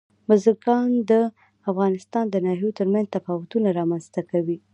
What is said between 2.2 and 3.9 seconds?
د ناحیو ترمنځ تفاوتونه